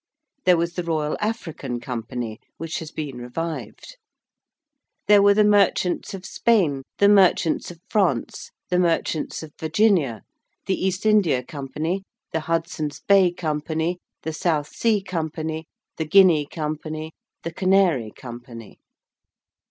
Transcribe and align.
There 0.45 0.57
was 0.57 0.73
the 0.73 0.83
Royal 0.83 1.15
African 1.21 1.79
Company, 1.79 2.39
which 2.57 2.79
has 2.79 2.89
been 2.89 3.19
revived. 3.19 3.97
There 5.07 5.21
were 5.21 5.35
the 5.35 5.43
Merchants 5.43 6.15
of 6.15 6.25
Spain: 6.25 6.81
the 6.97 7.07
Merchants 7.07 7.69
of 7.69 7.79
France: 7.87 8.49
the 8.71 8.79
Merchants 8.79 9.43
of 9.43 9.53
Virginia: 9.59 10.23
the 10.65 10.87
East 10.87 11.05
India 11.05 11.43
Company: 11.43 12.01
the 12.31 12.39
Hudson's 12.39 12.99
Bay 13.01 13.31
Company: 13.31 13.99
the 14.23 14.33
South 14.33 14.69
Sea 14.73 15.03
Company: 15.03 15.67
the 15.97 16.05
Guinea 16.05 16.47
Company: 16.47 17.11
the 17.43 17.53
Canary 17.53 18.09
Company. 18.15 18.79